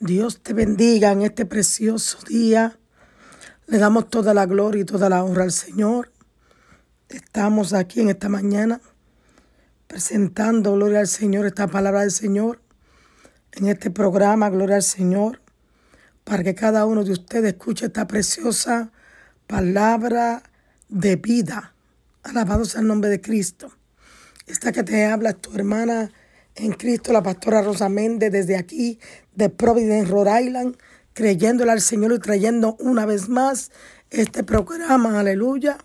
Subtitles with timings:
[0.00, 2.78] Dios te bendiga en este precioso día.
[3.66, 6.12] Le damos toda la gloria y toda la honra al Señor.
[7.08, 8.80] Estamos aquí en esta mañana
[9.88, 12.62] presentando, gloria al Señor, esta palabra del Señor.
[13.50, 15.42] En este programa, gloria al Señor,
[16.22, 18.92] para que cada uno de ustedes escuche esta preciosa
[19.48, 20.44] palabra
[20.88, 21.74] de vida.
[22.22, 23.72] Alabado sea el nombre de Cristo.
[24.46, 26.12] Esta que te habla es tu hermana
[26.54, 28.98] en Cristo, la pastora Rosa Méndez, desde aquí,
[29.38, 30.76] de Providence, Rhode Island,
[31.14, 33.70] creyéndole al Señor y trayendo una vez más
[34.10, 35.78] este programa, aleluya,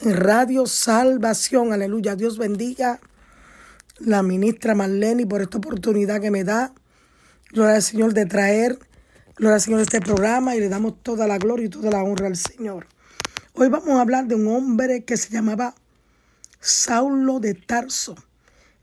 [0.00, 2.16] en Radio Salvación, aleluya.
[2.16, 2.98] Dios bendiga
[3.98, 6.74] la ministra Marlene por esta oportunidad que me da,
[7.52, 8.76] gloria al Señor, de traer,
[9.36, 12.26] gloria al Señor, este programa y le damos toda la gloria y toda la honra
[12.26, 12.88] al Señor.
[13.52, 15.76] Hoy vamos a hablar de un hombre que se llamaba
[16.58, 18.16] Saulo de Tarso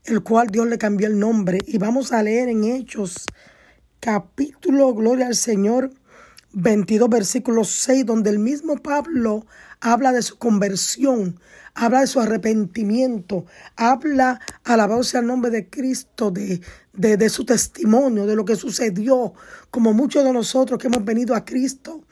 [0.04, 1.58] el cual Dios le cambió el nombre.
[1.66, 3.26] Y vamos a leer en Hechos,
[4.02, 5.92] capítulo, gloria al Señor,
[6.54, 9.46] 22, versículo 6, donde el mismo Pablo
[9.80, 11.38] habla de su conversión,
[11.72, 16.60] habla de su arrepentimiento, habla, alabado sea el nombre de Cristo, de,
[16.92, 19.34] de, de su testimonio, de lo que sucedió,
[19.70, 22.02] como muchos de nosotros que hemos venido a Cristo.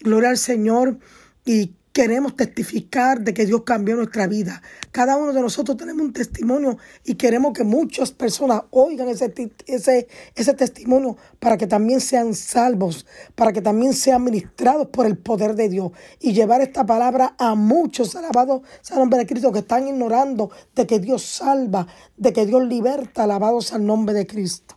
[0.00, 0.98] Gloria al Señor
[1.44, 4.62] y queremos testificar de que Dios cambió nuestra vida.
[4.92, 9.34] Cada uno de nosotros tenemos un testimonio y queremos que muchas personas oigan ese,
[9.66, 15.56] ese, testimonio para que también sean salvos, para que también sean ministrados por el poder
[15.56, 15.90] de Dios
[16.20, 20.86] y llevar esta palabra a muchos, alabados sea nombre de Cristo, que están ignorando de
[20.86, 24.76] que Dios salva, de que Dios liberta, alabados al nombre de Cristo.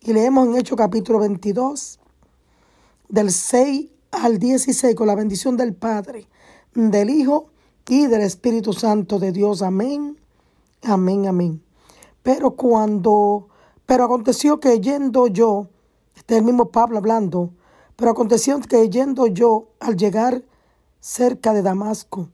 [0.00, 2.00] Y leemos en Hechos capítulo 22,
[3.10, 6.26] del 6 al 16, con la bendición del Padre
[6.78, 7.50] del Hijo
[7.88, 9.62] y del Espíritu Santo de Dios.
[9.62, 10.16] Amén.
[10.82, 11.60] Amén, amén.
[12.22, 13.48] Pero cuando,
[13.84, 15.66] pero aconteció que yendo yo,
[16.14, 17.50] este es el mismo Pablo hablando,
[17.96, 20.44] pero aconteció que yendo yo al llegar
[21.00, 22.28] cerca de Damasco,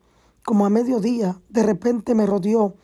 [0.44, 2.74] como a mediodía, de repente me rodeó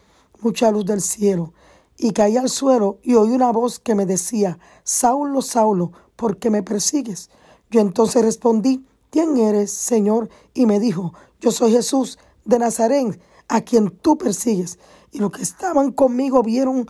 [0.41, 1.53] mucha luz del cielo
[1.99, 6.49] y caí al suelo y oí una voz que me decía, Saulo, Saulo, ¿por qué
[6.49, 7.29] me persigues?
[7.71, 10.29] Yo entonces respondí, ¿quién eres, Señor?
[10.55, 14.79] Y me dijo, yo soy Jesús de Nazaret, a quien tú persigues.
[15.13, 16.89] Y los que estaban conmigo vieron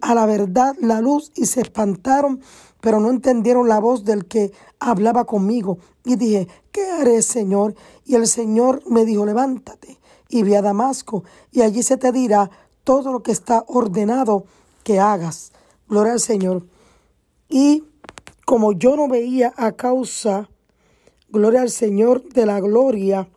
[0.00, 2.40] a la verdad la luz y se espantaron,
[2.80, 5.78] pero no entendieron la voz del que hablaba conmigo.
[6.04, 7.74] Y dije, ¿qué haré, Señor?
[8.04, 12.50] Y el Señor me dijo, levántate y ve a Damasco, y allí se te dirá
[12.84, 14.44] todo lo que está ordenado
[14.82, 15.52] que hagas.
[15.88, 16.66] Gloria al Señor.
[17.48, 17.84] Y
[18.44, 20.48] como yo no veía a causa,
[21.28, 23.28] gloria al Señor de la gloria,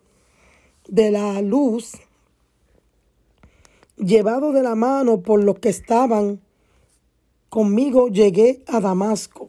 [0.88, 1.92] de la luz,
[3.96, 6.40] llevado de la mano por los que estaban
[7.48, 9.48] conmigo, llegué a Damasco.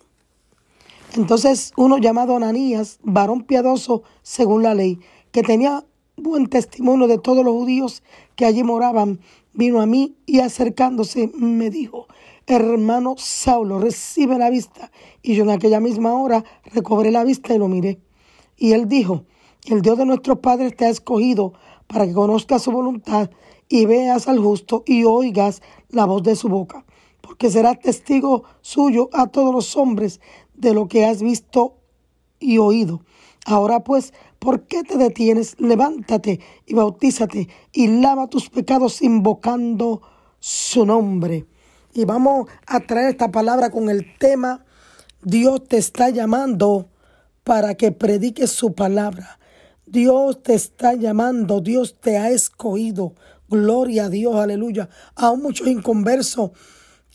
[1.15, 4.99] Entonces uno llamado Ananías, varón piadoso según la ley,
[5.31, 5.85] que tenía
[6.17, 8.03] buen testimonio de todos los judíos
[8.35, 9.19] que allí moraban,
[9.53, 12.07] vino a mí y acercándose me dijo,
[12.47, 14.91] hermano Saulo, recibe la vista.
[15.21, 17.99] Y yo en aquella misma hora recobré la vista y lo miré.
[18.61, 19.25] Y él dijo,
[19.65, 21.53] el Dios de nuestros padres te ha escogido
[21.87, 23.31] para que conozcas su voluntad
[23.67, 26.85] y veas al justo y oigas la voz de su boca,
[27.21, 30.21] porque serás testigo suyo a todos los hombres
[30.53, 31.77] de lo que has visto
[32.39, 33.01] y oído.
[33.47, 35.55] Ahora pues, ¿por qué te detienes?
[35.59, 40.03] Levántate y bautízate y lava tus pecados invocando
[40.39, 41.47] su nombre.
[41.95, 44.63] Y vamos a traer esta palabra con el tema,
[45.23, 46.90] Dios te está llamando
[47.43, 49.39] para que prediques su palabra.
[49.85, 53.13] Dios te está llamando, Dios te ha escogido.
[53.49, 54.89] Gloria a Dios, aleluya.
[55.15, 56.51] Aún muchos inconversos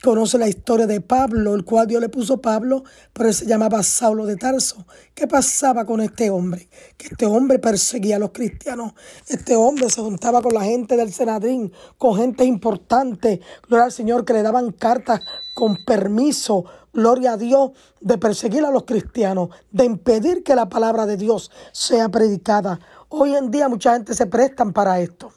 [0.02, 3.82] conocen la historia de Pablo, el cual Dios le puso Pablo, pero él se llamaba
[3.82, 4.86] Saulo de Tarso.
[5.14, 6.68] ¿Qué pasaba con este hombre?
[6.96, 8.92] Que este hombre perseguía a los cristianos.
[9.26, 13.40] Este hombre se juntaba con la gente del Senadrín, con gente importante.
[13.66, 15.20] Gloria al Señor que le daban cartas
[15.54, 16.66] con permiso
[16.96, 21.50] gloria a Dios, de perseguir a los cristianos, de impedir que la palabra de Dios
[21.70, 22.80] sea predicada.
[23.10, 25.30] Hoy en día mucha gente se prestan para esto.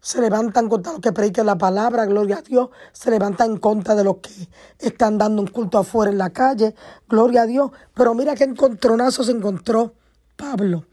[0.00, 2.68] Se levantan contra los que prediquen la palabra, gloria a Dios.
[2.92, 4.30] Se levantan en contra de los que
[4.78, 6.74] están dando un culto afuera en la calle,
[7.08, 7.70] gloria a Dios.
[7.94, 9.94] Pero mira qué encontronazo se encontró
[10.36, 10.84] Pablo.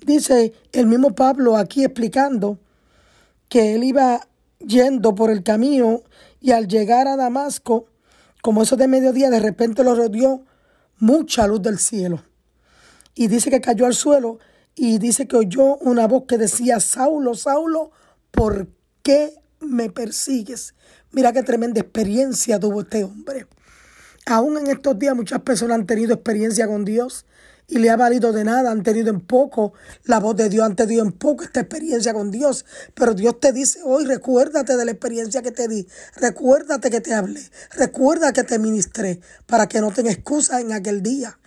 [0.00, 2.58] Dice el mismo Pablo aquí explicando
[3.48, 4.26] que él iba
[4.60, 6.00] yendo por el camino
[6.40, 7.86] y al llegar a Damasco,
[8.42, 10.44] como eso de mediodía, de repente lo rodeó
[10.98, 12.24] mucha luz del cielo.
[13.14, 14.38] Y dice que cayó al suelo
[14.74, 17.92] y dice que oyó una voz que decía, Saulo, Saulo,
[18.32, 18.68] ¿por
[19.02, 20.74] qué me persigues?
[21.12, 23.46] Mira qué tremenda experiencia tuvo este hombre.
[24.26, 27.26] Aún en estos días muchas personas han tenido experiencia con Dios
[27.72, 29.72] y le ha valido de nada, han tenido en poco
[30.04, 32.66] la voz de Dios, han tenido en poco esta experiencia con Dios.
[32.92, 37.14] Pero Dios te dice hoy, recuérdate de la experiencia que te di, recuérdate que te
[37.14, 37.40] hablé,
[37.70, 41.38] recuerda que te ministré, para que no tengas excusa en aquel día.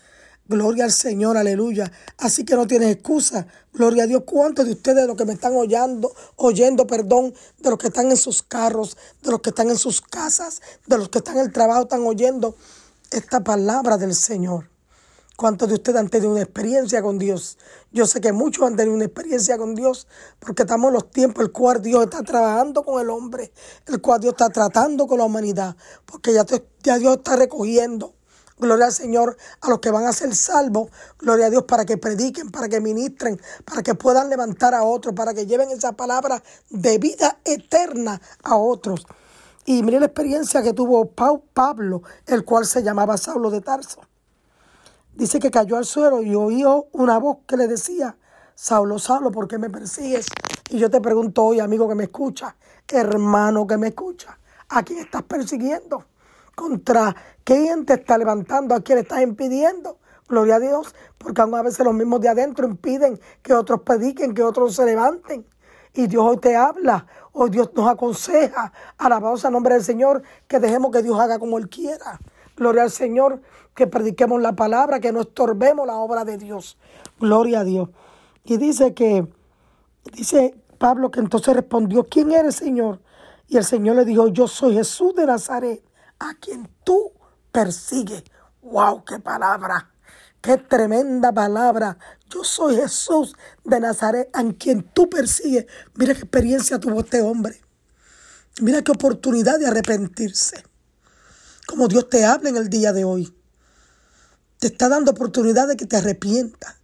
[0.48, 1.92] Gloria al Señor, aleluya.
[2.18, 3.46] Así que no tienes excusa.
[3.72, 4.24] Gloria a Dios.
[4.26, 8.10] ¿Cuántos de ustedes, de los que me están oyendo, oyendo, perdón, de los que están
[8.10, 11.46] en sus carros, de los que están en sus casas, de los que están en
[11.46, 12.56] el trabajo, están oyendo
[13.12, 14.75] esta palabra del Señor?
[15.36, 17.58] ¿Cuántos de ustedes han tenido una experiencia con Dios?
[17.92, 20.08] Yo sé que muchos han tenido una experiencia con Dios
[20.40, 23.52] porque estamos en los tiempos el cual Dios está trabajando con el hombre,
[23.88, 26.46] el cual Dios está tratando con la humanidad, porque ya,
[26.84, 28.14] ya Dios está recogiendo.
[28.58, 30.90] Gloria al Señor a los que van a ser salvos.
[31.20, 35.14] Gloria a Dios para que prediquen, para que ministren, para que puedan levantar a otros,
[35.14, 39.06] para que lleven esa palabra de vida eterna a otros.
[39.66, 44.00] Y mire la experiencia que tuvo Pablo, el cual se llamaba Saulo de Tarso.
[45.16, 48.18] Dice que cayó al suelo y oyó una voz que le decía,
[48.54, 50.28] Saulo, Saulo, ¿por qué me persigues?
[50.70, 52.58] Y yo te pregunto hoy, amigo que me escucha,
[52.90, 56.04] hermano que me escucha, ¿a quién estás persiguiendo?
[56.54, 57.16] ¿Contra
[57.46, 58.76] quién te está levantando?
[58.76, 60.00] ¿A quién estás impidiendo?
[60.28, 64.34] Gloria a Dios, porque aún a veces los mismos de adentro impiden que otros prediquen,
[64.34, 65.46] que otros se levanten.
[65.94, 70.60] Y Dios hoy te habla, hoy Dios nos aconseja, alabados a nombre del Señor, que
[70.60, 72.20] dejemos que Dios haga como Él quiera.
[72.56, 73.42] Gloria al Señor,
[73.76, 76.78] que prediquemos la palabra, que no estorbemos la obra de Dios.
[77.20, 77.90] Gloria a Dios.
[78.46, 79.28] Y dice que,
[80.14, 83.02] dice Pablo que entonces respondió, ¿quién eres, Señor?
[83.48, 85.84] Y el Señor le dijo, yo soy Jesús de Nazaret,
[86.20, 87.12] a quien tú
[87.52, 88.24] persigues.
[88.62, 89.04] ¡Wow!
[89.04, 89.92] ¡Qué palabra!
[90.42, 91.98] ¡Qué tremenda palabra!
[92.30, 95.66] Yo soy Jesús de Nazaret, a quien tú persigues.
[95.96, 97.62] Mira qué experiencia tuvo este hombre.
[98.62, 100.64] Mira qué oportunidad de arrepentirse
[101.68, 103.34] como Dios te habla en el día de hoy.
[104.60, 106.76] Te está dando oportunidad de que te arrepientas.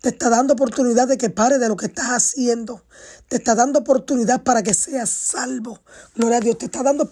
[0.00, 2.84] Te está dando oportunidad de que pare de lo que estás haciendo.
[3.28, 5.80] Te está dando oportunidad para que seas salvo.
[6.14, 6.56] Gloria a Dios.
[6.56, 7.10] Te está dando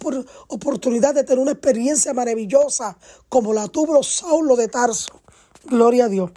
[0.49, 2.96] oportunidad de tener una experiencia maravillosa
[3.28, 5.20] como la tuvo Saulo de Tarso.
[5.64, 6.31] Gloria a Dios.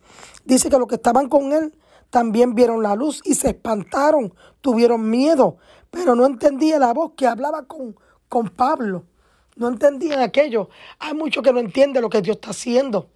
[0.43, 1.77] Dice que los que estaban con él
[2.09, 5.57] también vieron la luz y se espantaron, tuvieron miedo,
[5.91, 7.95] pero no entendía la voz que hablaba con,
[8.27, 9.05] con Pablo.
[9.59, 10.69] No entendían aquello.
[10.99, 13.09] Hay muchos que no entienden lo que Dios está haciendo.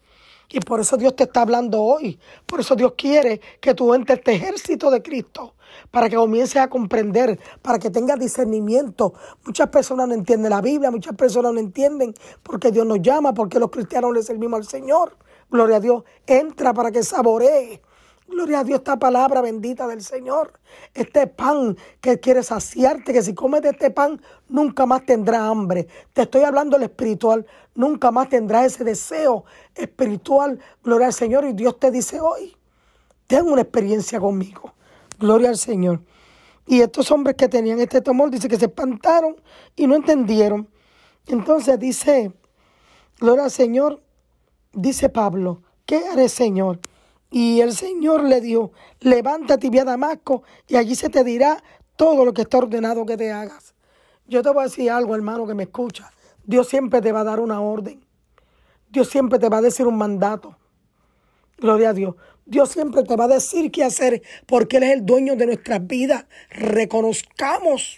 [0.49, 2.19] Y por eso Dios te está hablando hoy.
[2.45, 5.55] Por eso Dios quiere que tú entres este ejército de Cristo.
[5.89, 9.13] Para que comiences a comprender, para que tengas discernimiento.
[9.45, 12.13] Muchas personas no entienden la Biblia, muchas personas no entienden
[12.43, 15.15] por qué Dios nos llama, por qué los cristianos le servimos al Señor.
[15.49, 16.03] Gloria a Dios.
[16.27, 17.81] Entra para que saboree
[18.33, 20.59] Gloria a Dios, esta palabra bendita del Señor.
[20.95, 24.19] Este pan que quiere saciarte, que si comes de este pan
[24.49, 25.87] nunca más tendrás hambre.
[26.13, 27.45] Te estoy hablando del espiritual.
[27.75, 29.45] Nunca más tendrás ese deseo
[29.75, 30.59] espiritual.
[30.83, 31.45] Gloria al Señor.
[31.45, 32.57] Y Dios te dice hoy,
[33.27, 34.73] ten una experiencia conmigo.
[35.19, 36.01] Gloria al Señor.
[36.65, 39.35] Y estos hombres que tenían este temor, dice que se espantaron
[39.75, 40.67] y no entendieron.
[41.27, 42.33] Entonces dice,
[43.19, 44.01] gloria al Señor,
[44.71, 46.79] dice Pablo, ¿qué haré Señor?
[47.35, 51.63] Y el Señor le dijo, levántate y ve a Damasco y allí se te dirá
[51.95, 53.73] todo lo que está ordenado que te hagas.
[54.27, 56.11] Yo te voy a decir algo, hermano, que me escucha.
[56.45, 58.05] Dios siempre te va a dar una orden.
[58.87, 60.55] Dios siempre te va a decir un mandato.
[61.57, 62.13] Gloria a Dios.
[62.45, 65.87] Dios siempre te va a decir qué hacer porque Él es el dueño de nuestras
[65.87, 66.27] vidas.
[66.51, 67.97] Reconozcamos.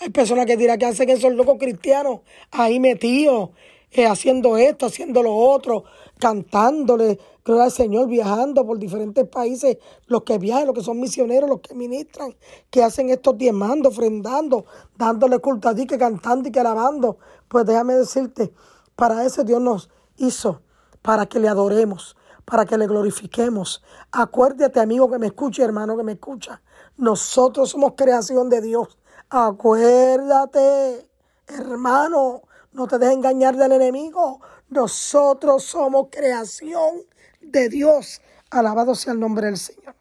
[0.00, 2.20] Hay personas que dirán que hacen esos locos cristianos
[2.50, 3.50] ahí metidos,
[3.92, 5.84] eh, haciendo esto, haciendo lo otro,
[6.18, 11.50] cantándole, gloria al Señor, viajando por diferentes países, los que viajan, los que son misioneros,
[11.50, 12.34] los que ministran,
[12.70, 14.64] que hacen estos diezmando, ofrendando,
[14.96, 17.18] dándole culto a que cantando y que alabando.
[17.48, 18.52] Pues déjame decirte,
[18.94, 20.62] para eso Dios nos hizo,
[21.02, 23.82] para que le adoremos, para que le glorifiquemos.
[24.12, 26.62] Acuérdate, amigo que me escucha, hermano que me escucha.
[26.96, 28.98] Nosotros somos creación de Dios.
[29.30, 31.08] Acuérdate,
[31.48, 34.40] hermano, no te dejes engañar del enemigo.
[34.68, 37.02] Nosotros somos creación
[37.40, 38.20] de Dios.
[38.50, 39.94] Alabado sea el nombre del Señor.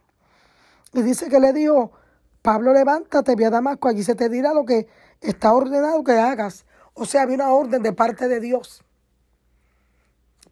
[0.93, 1.91] Y dice que le dijo,
[2.41, 4.87] Pablo, levántate, ve a Damasco, allí se te dirá lo que
[5.21, 6.65] está ordenado que hagas.
[6.93, 8.83] O sea, había una orden de parte de Dios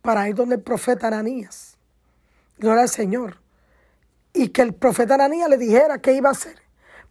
[0.01, 1.77] para ir donde el profeta Ananías.
[2.57, 3.41] Gloria al Señor.
[4.33, 6.66] Y que el profeta Ananías le dijera qué iba a hacer.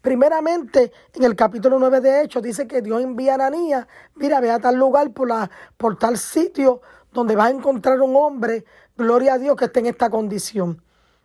[0.06, 4.52] Primeramente, en el capítulo 9 de Hechos, dice que Dios envía a Ananías, mira, ve
[4.52, 6.80] a tal lugar por, la, por tal sitio
[7.12, 8.64] donde vas a encontrar un hombre,
[8.96, 10.80] gloria a Dios, que esté en esta condición.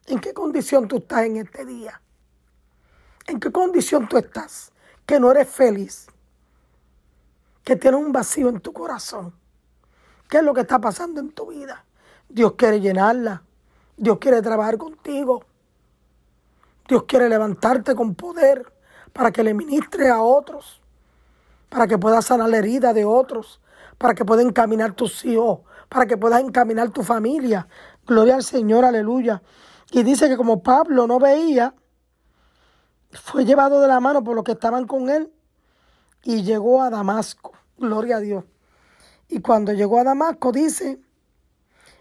[0.07, 2.01] ¿En qué condición tú estás en este día?
[3.27, 4.71] ¿En qué condición tú estás?
[5.05, 6.07] Que no eres feliz,
[7.63, 9.35] que tienes un vacío en tu corazón,
[10.27, 11.85] ¿Qué es lo que está pasando en tu vida?
[12.27, 13.43] Dios quiere llenarla.
[13.95, 15.45] Dios quiere trabajar contigo.
[16.91, 18.69] Dios quiere levantarte con poder
[19.13, 20.81] para que le ministre a otros,
[21.69, 23.62] para que puedas sanar la herida de otros,
[23.98, 27.65] para que puedas encaminar tus hijos, para que puedas encaminar tu familia.
[28.05, 29.41] Gloria al Señor, aleluya.
[29.89, 31.74] Y dice que como Pablo no veía,
[33.12, 35.31] fue llevado de la mano por los que estaban con él
[36.24, 37.53] y llegó a Damasco.
[37.77, 38.43] Gloria a Dios.
[39.29, 41.00] Y cuando llegó a Damasco, dice,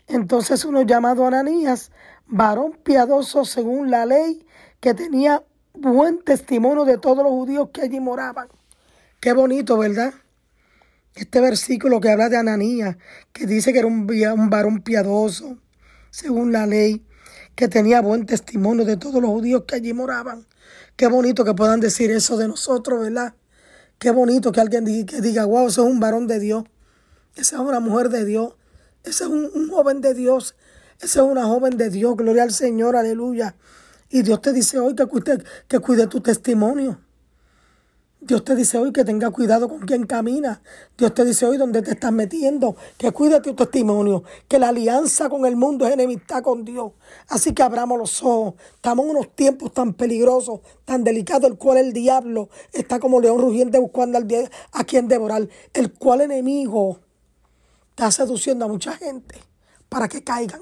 [0.08, 1.92] entonces uno llamado Ananías,
[2.26, 4.44] varón piadoso según la ley,
[4.80, 8.48] que tenía buen testimonio de todos los judíos que allí moraban.
[9.20, 10.14] Qué bonito, ¿verdad?
[11.14, 12.96] Este versículo que habla de Ananías,
[13.32, 15.58] que dice que era un, un varón piadoso,
[16.10, 17.04] según la ley,
[17.54, 20.46] que tenía buen testimonio de todos los judíos que allí moraban.
[20.96, 23.34] Qué bonito que puedan decir eso de nosotros, ¿verdad?
[23.98, 26.64] Qué bonito que alguien diga, que diga wow, ese es un varón de Dios,
[27.36, 28.54] esa es una mujer de Dios,
[29.02, 30.54] ese es un, joven de Dios.
[31.00, 32.16] Esa es una joven de Dios.
[32.16, 32.96] Gloria al Señor.
[32.96, 33.56] Aleluya.
[34.10, 36.98] Y Dios te dice hoy que cuide, que cuide tu testimonio.
[38.22, 40.60] Dios te dice hoy que tenga cuidado con quien camina.
[40.98, 45.30] Dios te dice hoy dónde te estás metiendo, que cuide tu testimonio, que la alianza
[45.30, 46.92] con el mundo es enemistad con Dios.
[47.28, 48.54] Así que abramos los ojos.
[48.74, 53.40] Estamos en unos tiempos tan peligrosos, tan delicados, el cual el diablo está como león
[53.40, 54.18] rugiente buscando
[54.72, 56.98] a quien devorar, el cual enemigo
[57.90, 59.36] está seduciendo a mucha gente
[59.88, 60.60] para que caigan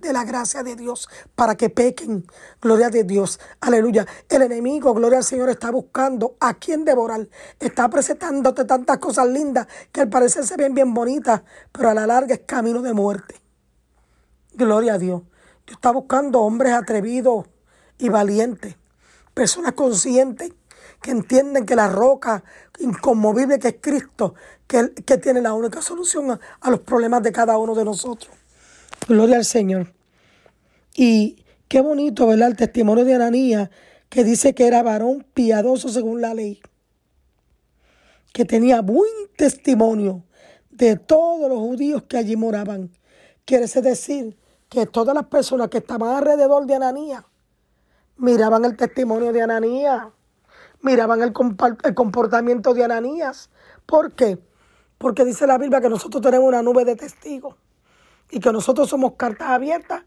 [0.00, 2.26] de la gracia de Dios, para que pequen.
[2.60, 3.40] Gloria a Dios.
[3.60, 4.06] Aleluya.
[4.28, 7.28] El enemigo, gloria al Señor, está buscando a quien devorar.
[7.58, 12.06] Está presentándote tantas cosas lindas que al parecer se ven bien bonitas, pero a la
[12.06, 13.40] larga es camino de muerte.
[14.54, 15.22] Gloria a Dios.
[15.66, 17.46] Dios está buscando hombres atrevidos
[17.98, 18.76] y valientes,
[19.34, 20.52] personas conscientes
[21.02, 22.42] que entienden que la roca
[22.78, 24.34] inconmovible que es Cristo,
[24.66, 28.37] que, que tiene la única solución a los problemas de cada uno de nosotros.
[29.08, 29.94] Gloria al Señor.
[30.94, 32.48] Y qué bonito, ¿verdad?
[32.48, 33.70] El testimonio de Ananías,
[34.10, 36.60] que dice que era varón piadoso según la ley,
[38.34, 40.24] que tenía buen testimonio
[40.70, 42.90] de todos los judíos que allí moraban.
[43.46, 44.36] Quiere decir
[44.68, 47.24] que todas las personas que estaban alrededor de Ananías
[48.18, 50.08] miraban el testimonio de Ananías
[50.82, 53.48] miraban el, comportamiento de Ananías.
[53.86, 54.38] ¿Por qué?
[54.98, 57.54] Porque dice la Biblia que nosotros tenemos una nube de testigos
[58.30, 60.02] y que nosotros somos cartas abiertas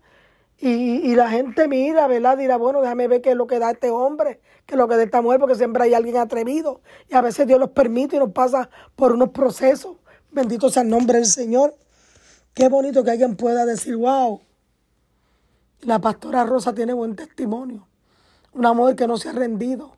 [0.63, 2.38] y, la gente mira, ¿verdad?
[2.38, 4.96] Dirá, bueno, déjame ver qué es lo que da este hombre, qué es lo que
[4.96, 8.20] da esta mujer, porque siempre hay alguien atrevido y a veces Dios los permite y
[8.20, 9.98] nos pasa por unos procesos.
[10.30, 11.75] Bendito sea el nombre del Señor.
[12.54, 14.42] Qué bonito que alguien pueda decir, wow,
[15.82, 17.88] la pastora Rosa tiene buen testimonio.
[18.54, 19.98] Una mujer que no se ha rendido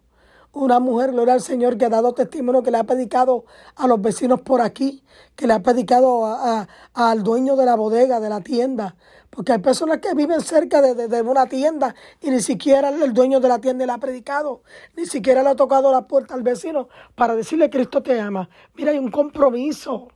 [0.53, 3.45] una mujer, gloria al Señor, que ha dado testimonio, que le ha predicado
[3.75, 5.03] a los vecinos por aquí,
[5.35, 8.95] que le ha predicado al dueño de la bodega, de la tienda.
[9.31, 13.47] Porque hay personas que viven cerca de, una tienda y ni siquiera el dueño de
[13.47, 14.61] la tienda le ha predicado,
[14.95, 18.47] ni siquiera le ha tocado la puerta al vecino para decirle Cristo te ama.
[18.75, 20.09] Mira, hay un compromiso.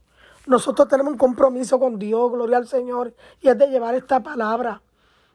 [0.46, 4.84] Nosotros tenemos un compromiso con Dios, gloria al Señor, y es de llevar esta palabra,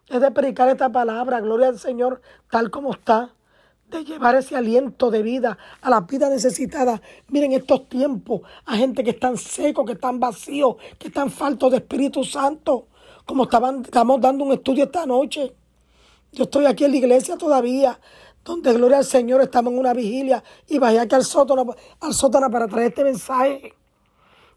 [0.09, 3.35] es de predicar esta palabra, gloria al Señor, tal como está
[3.92, 7.00] de llevar ese aliento de vida a la vida necesitada.
[7.28, 11.76] Miren estos tiempos, a gente que están secos, que están vacíos, que están faltos de
[11.76, 12.88] Espíritu Santo,
[13.25, 15.54] como estaban, estamos dando un estudio esta noche.
[16.32, 18.00] Yo estoy aquí en la iglesia todavía,
[18.44, 22.50] donde gloria al Señor estamos en una vigilia y bajé aquí al sótano, al sótano
[22.50, 23.75] para traer este mensaje.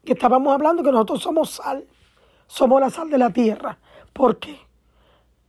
[0.04, 1.86] Que estábamos hablando que nosotros somos sal,
[2.48, 3.78] somos la sal de la tierra.
[4.14, 4.65] ¿Por qué?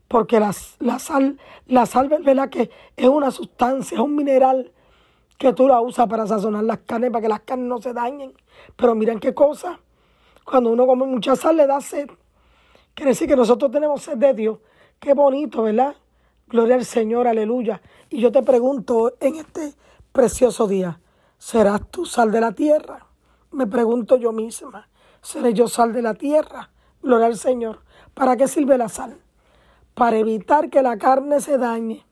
[0.09, 2.49] Porque la, sal, la sal, ¿verdad?
[2.49, 4.73] Que es una sustancia, es un mineral
[5.39, 8.33] que tú la usas para sazonar las carnes, para que las carnes no se dañen.
[8.77, 9.81] Pero miren qué cosa,
[10.45, 12.09] cuando uno come mucha sal le da sed.
[12.95, 14.59] Quiere decir que nosotros tenemos sed de Dios.
[14.99, 15.95] Qué bonito, ¿verdad?
[16.47, 17.83] Gloria al Señor, aleluya.
[18.09, 19.75] Y yo te pregunto en este
[20.13, 21.01] precioso día,
[21.37, 23.07] ¿serás tú sal de la tierra?
[23.51, 24.89] Me pregunto yo misma,
[25.21, 26.71] ¿seré yo sal de la tierra?
[27.03, 27.81] Gloria al Señor.
[28.15, 29.21] ¿Para qué sirve la sal?
[29.97, 32.05] Para evitar que la carne se dañe,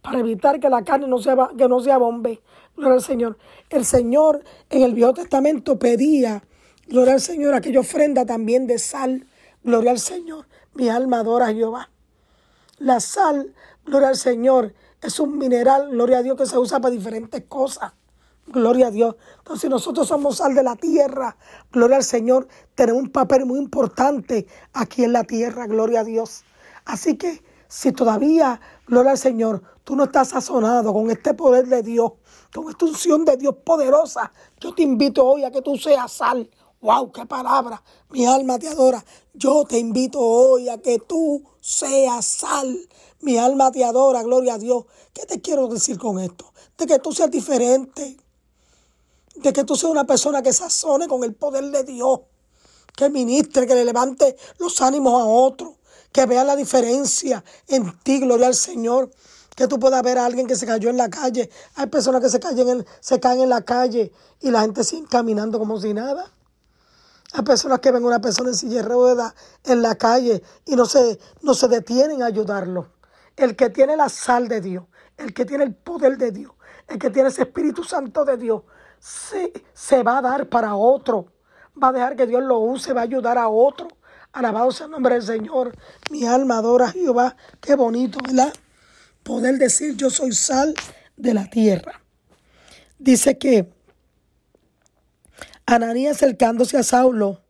[0.00, 2.40] para evitar que la carne no se, que no se abombe.
[2.74, 3.36] Gloria al Señor.
[3.68, 6.42] El Señor en el Viejo Testamento pedía,
[6.86, 9.26] gloria al Señor, aquella ofrenda también de sal.
[9.62, 10.46] Gloria al Señor.
[10.72, 11.90] Mi alma adora a Jehová.
[12.78, 13.54] La sal,
[13.84, 17.92] gloria al Señor, es un mineral, gloria a Dios, que se usa para diferentes cosas.
[18.46, 19.16] Gloria a Dios.
[19.36, 21.36] Entonces nosotros somos sal de la tierra.
[21.70, 22.48] Gloria al Señor.
[22.74, 25.66] Tenemos un papel muy importante aquí en la tierra.
[25.66, 26.44] Gloria a Dios.
[26.88, 31.82] Así que si todavía, gloria al Señor, tú no estás sazonado con este poder de
[31.82, 32.12] Dios,
[32.54, 36.50] con esta unción de Dios poderosa, yo te invito hoy a que tú seas sal
[36.80, 37.10] ¡Wow!
[37.12, 37.82] ¡Qué palabra!
[38.10, 39.04] Mi alma te adora.
[39.34, 42.88] Yo te invito hoy a que tú seas sal.
[43.20, 44.84] Mi alma te adora, gloria a Dios.
[45.12, 46.52] ¿Qué te quiero decir con esto?
[46.78, 48.16] De que tú seas diferente.
[49.34, 52.20] De que tú seas una persona que sazone con el poder de Dios.
[52.96, 55.77] Que ministre, que le levante los ánimos a otros.
[56.12, 59.10] Que vea la diferencia en ti, gloria al Señor
[59.58, 61.50] que tú puedas ver a alguien que se cayó en la calle.
[61.74, 65.92] Hay personas que se caen en, la calle y la gente sigue caminando como si
[65.92, 66.30] nada.
[67.32, 69.34] Hay personas que ven a una persona en silla de ruedas
[69.64, 72.86] en la calle y no se, no se detienen a ayudarlo.
[73.36, 74.84] El que tiene la sal de Dios,
[75.16, 76.52] el que tiene el poder de Dios,
[76.86, 78.62] el que tiene ese Espíritu Santo de Dios,
[79.00, 81.32] se, se va a dar para otro.
[81.82, 83.88] Va a dejar que Dios lo use, va a ayudar a otro.
[84.32, 85.76] Alabado sea el nombre del Señor.
[86.10, 87.36] Mi alma adora a Jehová.
[87.60, 88.52] Qué bonito, ¿verdad?
[89.28, 90.74] poder decir yo soy sal
[91.18, 92.00] de la tierra.
[92.98, 93.70] Dice que
[95.66, 97.42] Ananías acercándose a Saulo,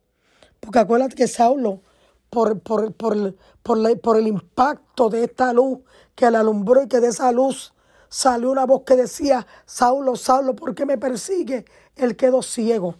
[0.58, 1.82] porque acuérdate que Saulo,
[2.30, 5.78] por, por, por, por, el impacto de esta luz
[6.16, 7.72] que la alumbró y que de esa luz
[8.08, 11.64] salió una voz que decía, Saulo, Saulo, ¿por qué me persigue?
[11.94, 12.96] Él quedó ciego.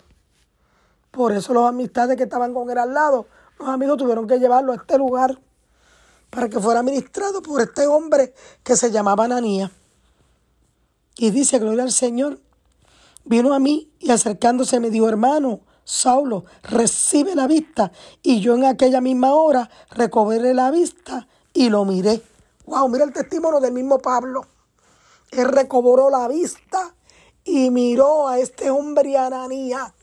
[1.11, 3.27] Por eso los amistades que estaban con él al lado,
[3.59, 5.39] los amigos tuvieron que llevarlo a este lugar
[6.31, 9.71] para que fuera ministrado por este hombre que se llamaba Ananía.
[11.17, 12.39] Y dice, gloria al Señor,
[13.25, 17.91] vino a mí y acercándose me dijo, hermano, Saulo, recibe la vista.
[18.23, 22.23] Y yo en aquella misma hora recobré la vista y lo miré.
[22.67, 24.47] Wow, mira el testimonio del mismo Pablo.
[25.31, 26.95] Él recobró la vista
[27.43, 29.95] y miró a este hombre Ananía.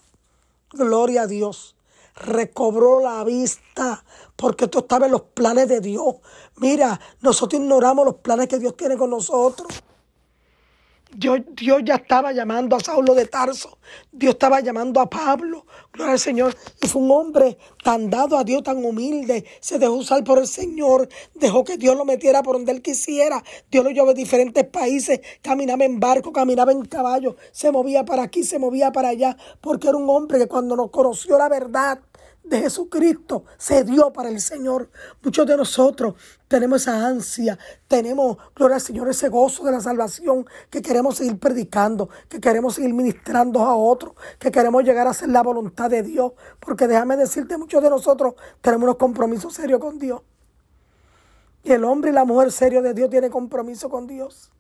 [0.72, 1.75] Gloria a Dios
[2.16, 4.04] recobró la vista,
[4.36, 6.16] porque esto estaba en los planes de Dios.
[6.58, 9.68] Mira, nosotros ignoramos los planes que Dios tiene con nosotros.
[11.18, 13.78] Dios, Dios, ya estaba llamando a Saulo de Tarso.
[14.12, 15.66] Dios estaba llamando a Pablo.
[15.94, 16.54] Gloria al Señor.
[16.82, 19.46] Y fue un hombre tan dado a Dios, tan humilde.
[19.62, 21.08] Se dejó usar por el Señor.
[21.34, 23.42] Dejó que Dios lo metiera por donde él quisiera.
[23.72, 25.22] Dios lo llevó a diferentes países.
[25.42, 27.38] Caminaba en barco, caminaba en caballo.
[27.54, 29.38] Se movía para aquí, se movía para allá.
[29.62, 32.00] Porque era un hombre que cuando nos conoció la verdad,
[32.46, 34.90] de Jesucristo se dio para el Señor.
[35.24, 36.16] Muchos de nosotros
[36.48, 41.40] tenemos esa ansia, tenemos, gloria al Señor, ese gozo de la salvación que queremos seguir
[41.40, 46.04] predicando, que queremos seguir ministrando a otros, que queremos llegar a hacer la voluntad de
[46.04, 46.34] Dios.
[46.60, 50.22] Porque déjame decirte, muchos de nosotros tenemos unos compromisos serios con Dios.
[51.64, 54.52] Y el hombre y la mujer serio de Dios tienen compromiso con Dios.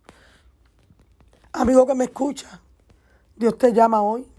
[1.53, 2.61] Amigo que me escucha,
[3.35, 4.34] Dios te llama hoy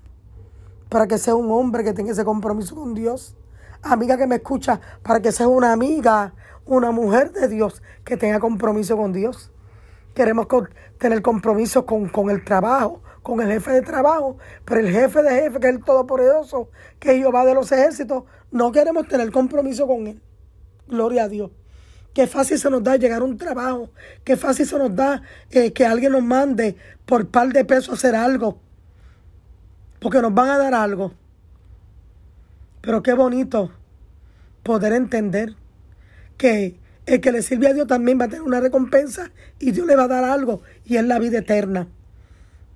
[0.89, 3.37] para que sea un hombre que tenga ese compromiso con Dios.
[3.83, 8.41] Amiga que me escucha, para que sea una amiga, una mujer de Dios que tenga
[8.41, 9.51] compromiso con Dios.
[10.15, 10.47] Queremos
[10.99, 15.31] tener compromiso con, con el trabajo, con el jefe de trabajo, pero el jefe de
[15.43, 19.87] jefe, que es el Todopoderoso, que es Jehová de los ejércitos, no queremos tener compromiso
[19.87, 20.23] con él.
[20.89, 21.51] Gloria a Dios.
[22.15, 23.91] Qué fácil se nos da llegar a un trabajo.
[24.25, 25.21] Qué fácil se nos da
[25.51, 28.61] eh, que alguien nos mande por par de pesos hacer algo
[30.07, 31.15] porque nos van a dar algo.
[32.81, 33.73] Pero qué bonito
[34.63, 35.57] poder entender
[36.37, 39.85] que el que le sirve a Dios también va a tener una recompensa y Dios
[39.85, 41.89] le va a dar algo y es la vida eterna.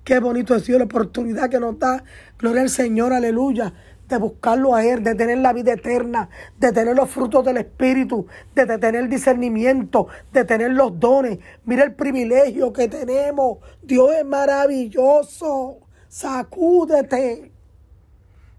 [0.03, 2.03] Qué bonito es Dios la oportunidad que nos da,
[2.37, 3.75] gloria al Señor, aleluya,
[4.09, 6.27] de buscarlo a Él, de tener la vida eterna,
[6.59, 11.39] de tener los frutos del Espíritu, de tener discernimiento, de tener los dones.
[11.63, 13.59] Mira el privilegio que tenemos.
[13.83, 15.87] Dios es maravilloso.
[16.11, 17.53] Sacúdete.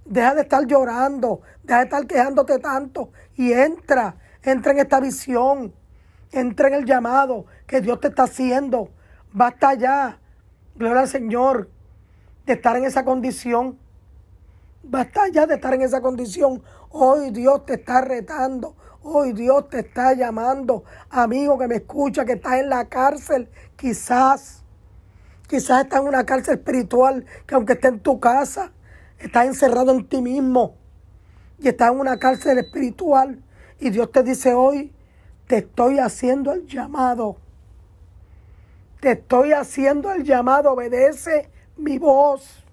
[0.07, 5.75] Deja de estar llorando, deja de estar quejándote tanto y entra, entra en esta visión,
[6.31, 8.89] entra en el llamado que Dios te está haciendo.
[9.35, 10.19] Basta ya,
[10.77, 11.69] gloria al Señor,
[12.47, 13.79] de estar en esa condición.
[14.83, 16.63] Basta ya de estar en esa condición.
[16.89, 18.77] Hoy Dios te está retando.
[19.03, 20.85] Hoy Dios te está llamando.
[21.11, 24.63] Amigo que me escucha, que está en la cárcel, quizás
[25.53, 28.73] Quizás estás en una cárcel espiritual que aunque esté en tu casa,
[29.19, 30.77] estás encerrado en ti mismo.
[31.59, 33.39] Y estás en una cárcel espiritual.
[33.79, 34.95] Y Dios te dice hoy,
[35.47, 37.37] te estoy haciendo el llamado.
[39.01, 40.73] Te estoy haciendo el llamado.
[40.73, 42.65] Obedece mi voz.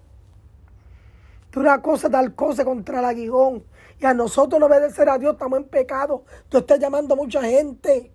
[1.50, 3.62] Tú una cosa, tal cosa contra el aguijón.
[3.98, 6.24] Y a nosotros no obedecer a Dios, estamos en pecado.
[6.50, 8.10] Dios está llamando a mucha gente.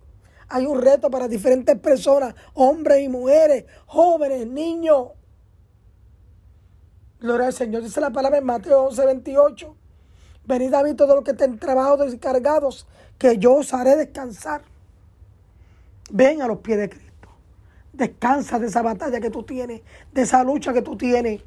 [0.48, 5.08] Hay un reto para diferentes personas, hombres y mujeres, jóvenes, niños.
[7.20, 7.82] Gloria al Señor.
[7.82, 9.76] Dice la palabra en Mateo 11, 28.
[10.46, 12.86] Venid a mí todos los que estén trabajados y cargados,
[13.18, 14.62] que yo os haré descansar.
[16.10, 17.28] Ven a los pies de Cristo.
[17.92, 19.82] Descansa de esa batalla que tú tienes,
[20.12, 21.42] de esa lucha que tú tienes.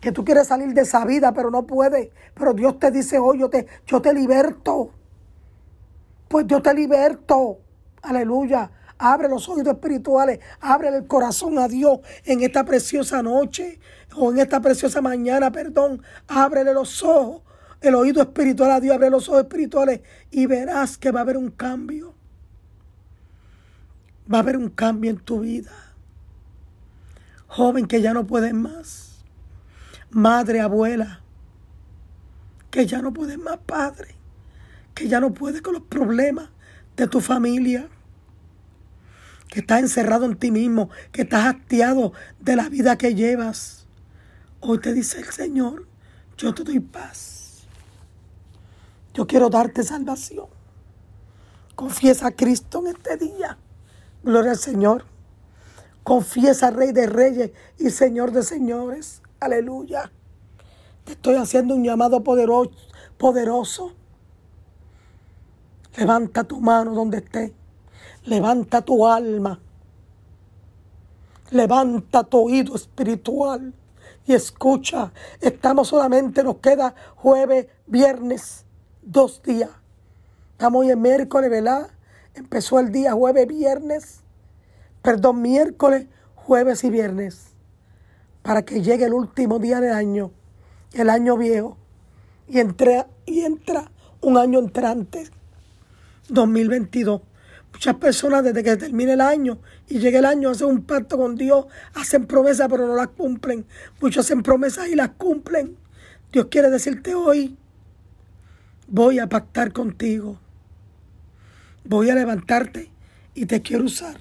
[0.00, 2.10] que tú quieres salir de esa vida, pero no puedes.
[2.34, 4.90] Pero Dios te dice hoy, yo te, yo te liberto.
[6.28, 7.58] Pues Dios te liberto.
[8.04, 8.70] Aleluya.
[8.98, 13.80] Abre los oídos espirituales, abre el corazón a Dios en esta preciosa noche
[14.14, 16.02] o en esta preciosa mañana, perdón.
[16.28, 17.42] Ábrele los ojos,
[17.80, 21.36] el oído espiritual a Dios, abre los ojos espirituales y verás que va a haber
[21.36, 22.14] un cambio.
[24.32, 25.72] Va a haber un cambio en tu vida.
[27.48, 29.24] Joven que ya no puedes más.
[30.10, 31.20] Madre, abuela,
[32.70, 34.14] que ya no puedes más, padre,
[34.94, 36.53] que ya no puedes con los problemas
[36.96, 37.88] de tu familia
[39.48, 43.86] que estás encerrado en ti mismo, que estás hastiado de la vida que llevas.
[44.60, 45.86] Hoy te dice el Señor,
[46.36, 47.66] yo te doy paz.
[49.14, 50.46] Yo quiero darte salvación.
[51.76, 53.58] Confiesa a Cristo en este día.
[54.24, 55.04] Gloria al Señor.
[56.02, 59.22] Confiesa Rey de Reyes y Señor de Señores.
[59.38, 60.10] Aleluya.
[61.04, 62.72] Te estoy haciendo un llamado poderoso.
[63.18, 63.94] poderoso.
[65.96, 67.52] Levanta tu mano donde estés.
[68.24, 69.60] Levanta tu alma.
[71.50, 73.72] Levanta tu oído espiritual
[74.26, 75.12] y escucha.
[75.40, 78.64] Estamos solamente, nos queda jueves, viernes,
[79.02, 79.70] dos días.
[80.52, 81.88] Estamos hoy en miércoles, ¿verdad?
[82.34, 84.20] Empezó el día jueves, viernes,
[85.02, 87.54] perdón, miércoles, jueves y viernes.
[88.42, 90.32] Para que llegue el último día del año,
[90.92, 91.76] el año viejo,
[92.48, 95.30] y, entre, y entra un año entrante,
[96.28, 97.20] 2022.
[97.72, 99.58] Muchas personas desde que termine el año
[99.88, 103.66] y llegue el año hacen un pacto con Dios, hacen promesas pero no las cumplen.
[104.00, 105.76] Muchos hacen promesas y las cumplen.
[106.32, 107.56] Dios quiere decirte hoy,
[108.86, 110.38] voy a pactar contigo.
[111.84, 112.90] Voy a levantarte
[113.34, 114.20] y te quiero usar.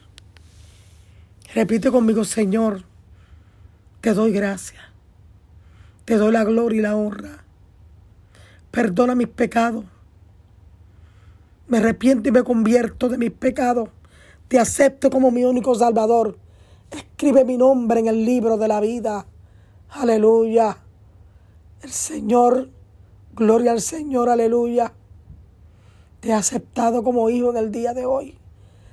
[1.54, 2.84] Repite conmigo, Señor,
[4.02, 4.84] te doy gracias.
[6.06, 7.44] Te doy la gloria y la honra.
[8.72, 9.86] Perdona mis pecados
[11.68, 13.90] me arrepiento y me convierto de mis pecados.
[14.48, 16.38] Te acepto como mi único Salvador.
[16.92, 19.26] Escribe mi nombre en el libro de la vida.
[19.90, 20.78] Aleluya.
[21.82, 22.70] El Señor,
[23.36, 24.94] gloria al Señor, aleluya.
[26.20, 28.38] Te ha aceptado como hijo en el día de hoy.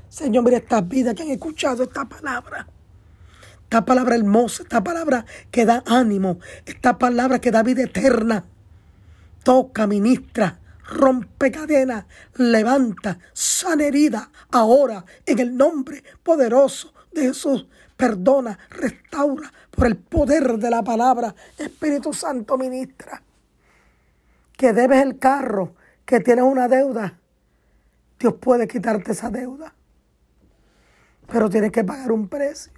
[0.09, 2.67] Señor, mira estas vidas que han escuchado esta palabra.
[3.63, 8.45] Esta palabra hermosa, esta palabra que da ánimo, esta palabra que da vida eterna.
[9.45, 10.60] Toca, ministra,
[10.90, 17.66] rompe cadena, levanta, sana herida, ahora en el nombre poderoso de Jesús.
[17.96, 21.35] Perdona, restaura por el poder de la palabra.
[21.59, 23.22] Espíritu Santo ministra.
[24.57, 25.74] Que debes el carro,
[26.05, 27.18] que tienes una deuda.
[28.18, 29.74] Dios puede quitarte esa deuda.
[31.31, 32.72] Pero tienes que pagar un precio.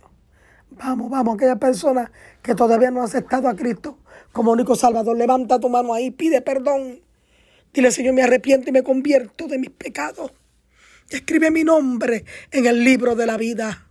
[0.71, 2.11] Vamos, vamos, aquella persona
[2.43, 3.99] que todavía no ha aceptado a Cristo
[4.33, 7.01] como único Salvador, levanta tu mano ahí, pide perdón
[7.73, 10.31] Dile, Señor, me arrepiento y me convierto de mis pecados.
[11.09, 13.87] Escribe mi nombre en el libro de la vida.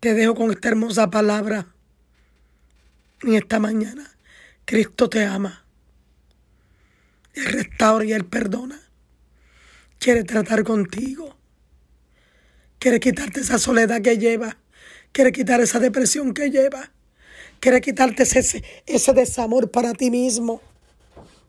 [0.00, 1.66] Te dejo con esta hermosa palabra
[3.22, 4.16] en esta mañana.
[4.64, 5.64] Cristo te ama.
[7.32, 8.80] Él restaura y Él perdona.
[9.98, 11.36] Quiere tratar contigo.
[12.78, 14.58] Quiere quitarte esa soledad que lleva.
[15.12, 16.92] Quiere quitar esa depresión que lleva.
[17.60, 20.62] Quiere quitarte ese, ese desamor para ti mismo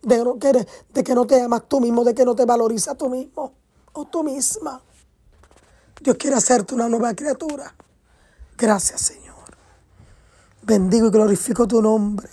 [0.01, 3.53] de, de que no te amas tú mismo, de que no te valorizas tú mismo
[3.93, 4.81] o tú misma.
[6.01, 7.73] Dios quiere hacerte una nueva criatura.
[8.57, 9.35] Gracias, Señor.
[10.61, 12.29] Bendigo y glorifico tu nombre.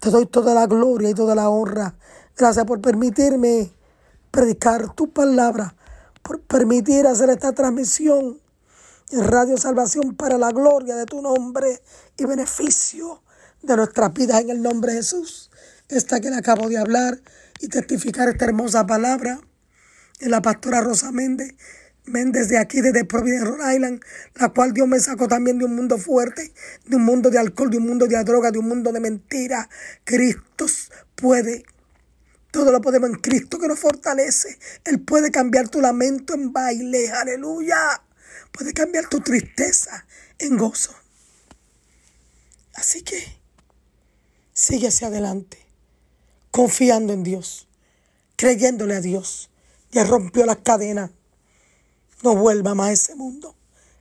[0.00, 1.94] Te doy toda la gloria y toda la honra.
[2.36, 3.72] Gracias por permitirme
[4.30, 5.74] predicar tu palabra,
[6.22, 8.40] por permitir hacer esta transmisión
[9.10, 11.82] en Radio Salvación para la gloria de tu nombre
[12.16, 13.22] y beneficio
[13.62, 15.50] de nuestras vidas en el nombre de Jesús
[15.94, 17.20] esta que le acabo de hablar
[17.60, 19.40] y testificar esta hermosa palabra
[20.20, 21.54] es la pastora Rosa Méndez,
[22.06, 24.00] Méndez de aquí, desde Providence, Rhode Island,
[24.34, 26.52] la cual Dios me sacó también de un mundo fuerte,
[26.86, 29.68] de un mundo de alcohol, de un mundo de droga, de un mundo de mentira.
[30.04, 30.66] Cristo
[31.14, 31.64] puede.
[32.50, 34.58] Todo lo podemos en Cristo que nos fortalece.
[34.84, 37.10] Él puede cambiar tu lamento en baile.
[37.10, 38.02] Aleluya.
[38.52, 40.06] Puede cambiar tu tristeza
[40.38, 40.94] en gozo.
[42.74, 43.40] Así que
[44.52, 45.63] sigue hacia adelante
[46.54, 47.66] confiando en Dios,
[48.36, 49.50] creyéndole a Dios.
[49.90, 51.10] Ya rompió las cadenas.
[52.22, 53.56] No vuelva más a ese mundo.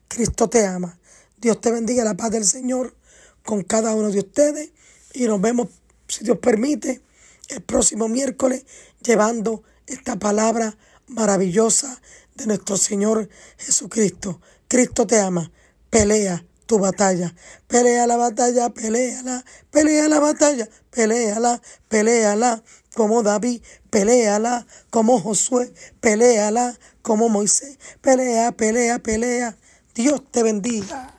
[0.07, 0.99] Cristo te ama.
[1.37, 2.95] Dios te bendiga la paz del Señor
[3.43, 4.69] con cada uno de ustedes.
[5.15, 5.69] Y nos vemos,
[6.07, 7.01] si Dios permite,
[7.49, 8.67] el próximo miércoles
[9.01, 11.99] llevando esta palabra maravillosa
[12.35, 14.39] de nuestro Señor Jesucristo.
[14.67, 15.51] Cristo te ama.
[15.89, 17.33] Pelea tu batalla.
[17.67, 22.63] Pelea la batalla, peleala, pelea la batalla, peleala, peleala,
[22.95, 29.57] como David, peleala, como Josué, peleala, como Moisés, pelea, pelea, pelea.
[29.95, 31.12] Dios te bendiga.